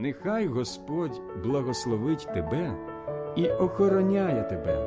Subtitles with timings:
[0.00, 2.72] Нехай Господь благословить тебе
[3.36, 4.78] і охороняє тебе.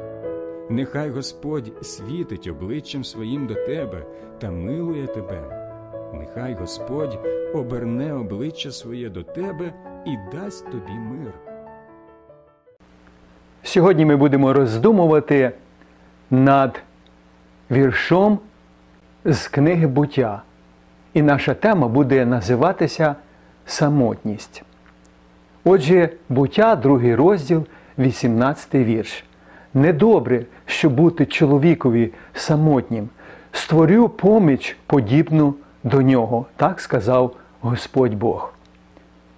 [0.70, 4.06] Нехай Господь світить обличчям своїм до тебе
[4.40, 5.42] та милує тебе.
[6.14, 7.20] Нехай Господь
[7.54, 9.74] оберне обличчя своє до тебе
[10.06, 11.34] і дасть тобі мир.
[13.64, 15.52] Сьогодні ми будемо роздумувати
[16.30, 16.82] над
[17.72, 18.40] віршом
[19.26, 20.42] з книги буття.
[21.14, 23.16] І наша тема буде називатися
[23.66, 24.64] Самотність.
[25.64, 27.66] Отже, буття, другий розділ,
[28.00, 29.24] 18 вірш.
[29.74, 33.10] Недобре, що бути чоловікові самотнім.
[33.52, 38.54] Створю поміч подібну до нього, так сказав Господь Бог.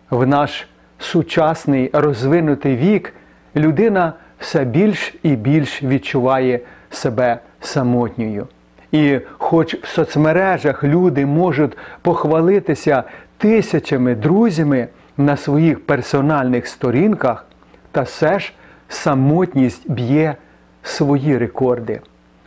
[0.09, 0.67] В наш
[0.99, 3.13] сучасний розвинутий вік
[3.55, 6.59] людина все більш і більш відчуває
[6.89, 8.47] себе самотньою.
[8.91, 13.03] І хоч в соцмережах люди можуть похвалитися
[13.37, 17.45] тисячами друзями на своїх персональних сторінках,
[17.91, 18.53] та все ж
[18.89, 20.35] самотність б'є
[20.83, 22.01] свої рекорди.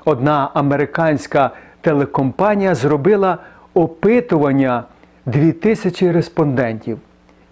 [0.05, 1.51] Одна американська
[1.81, 3.39] телекомпанія зробила
[3.75, 4.85] опитування
[5.27, 6.99] 2000 респондентів.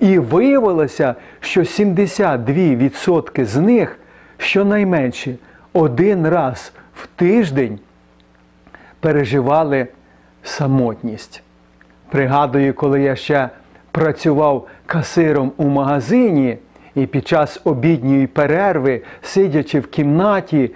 [0.01, 3.99] І виявилося, що 72% з них
[4.39, 5.35] щонайменше
[5.73, 7.79] один раз в тиждень
[9.01, 9.87] переживали
[10.43, 11.43] самотність.
[12.11, 13.49] Пригадую, коли я ще
[13.95, 16.59] працював касиром у магазині,
[16.95, 20.71] і під час обідньої перерви, сидячи в кімнаті,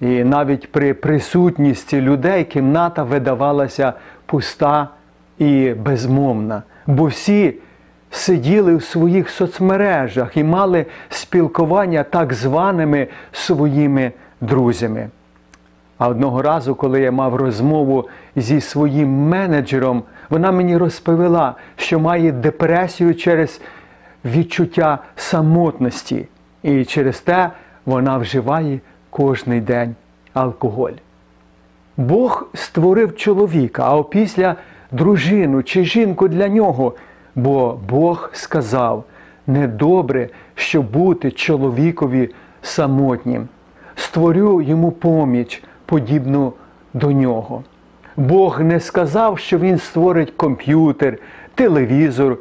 [0.00, 3.92] і навіть при присутності людей кімната видавалася
[4.26, 4.88] пуста
[5.38, 7.54] і безмовна, бо всі
[8.10, 15.08] сиділи в своїх соцмережах і мали спілкування так званими своїми друзями.
[15.98, 22.32] А одного разу, коли я мав розмову зі своїм менеджером, вона мені розповіла, що має
[22.32, 23.60] депресію через
[24.24, 26.26] відчуття самотності,
[26.62, 27.50] і через те
[27.86, 28.80] вона вживає
[29.10, 29.94] кожний день
[30.34, 30.92] алкоголь.
[31.96, 34.56] Бог створив чоловіка, а опісля
[34.92, 36.94] дружину чи жінку для нього,
[37.34, 39.04] бо Бог сказав:
[39.46, 42.30] недобре, що бути чоловікові
[42.62, 43.48] самотнім.
[43.96, 46.52] Створю йому поміч, подібну
[46.94, 47.64] до нього.
[48.16, 51.18] Бог не сказав, що Він створить комп'ютер,
[51.54, 52.38] телевізор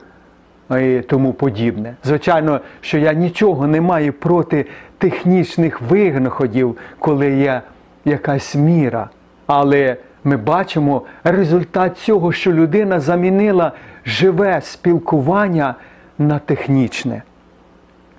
[0.82, 1.96] і тому подібне.
[2.04, 4.66] Звичайно, що я нічого не маю проти
[4.98, 7.62] технічних винаходів, коли є
[8.06, 9.10] якась міра.
[9.48, 13.72] Але ми бачимо результат цього, що людина замінила
[14.06, 15.76] живе спілкування
[16.18, 17.24] на технічне.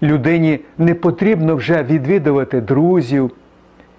[0.02, 3.30] Людині не потрібно вже відвідувати друзів,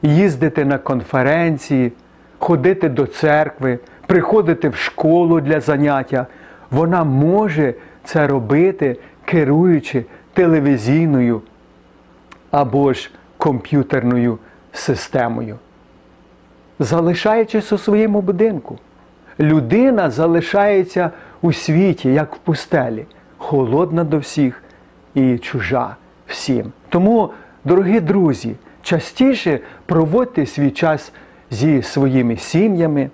[0.01, 1.91] їздити на конференції,
[2.40, 6.28] ходити до церкви, приходити в школу для заняття.
[6.72, 7.73] Вона може
[8.03, 11.41] це робити, керуючи телевізійною
[12.51, 14.40] або ж комп'ютерною
[14.72, 15.57] системою.
[16.79, 18.79] Залишаючись у своєму будинку,
[19.40, 23.06] людина залишається у світі, як в пустелі,
[23.38, 24.63] холодна до всіх
[25.13, 25.96] і чужа
[26.28, 26.72] всім.
[26.90, 27.29] Тому,
[27.66, 31.12] дорогі друзі, частіше проводьте свій час
[31.55, 33.09] зі своїми сім'ями,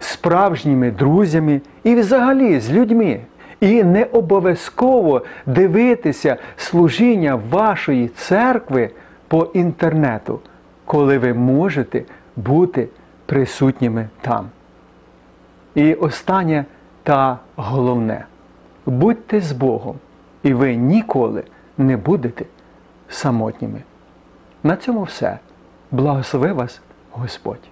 [0.00, 3.20] справжніми друзями і взагалі з людьми.
[3.60, 8.90] І не обов'язково дивитися служіння вашої церкви
[9.28, 10.40] по інтернету,
[10.84, 12.02] коли ви можете
[12.36, 12.88] бути
[13.26, 14.46] присутніми там.
[15.74, 16.64] І останнє
[17.02, 18.24] та головне
[18.86, 19.96] будьте з Богом,
[20.42, 21.42] і ви ніколи
[21.78, 22.44] не будете
[23.08, 23.82] самотніми.
[24.62, 25.38] На цьому все.
[25.90, 26.80] Благослови вас
[27.10, 27.71] Господь.